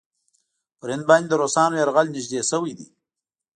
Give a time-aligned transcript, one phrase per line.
[0.79, 2.87] پر هند باندې د روسانو یرغل نېږدې شوی دی.